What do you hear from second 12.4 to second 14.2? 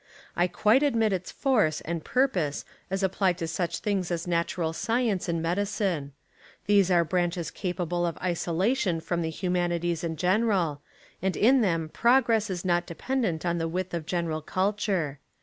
is not de pendent on the width of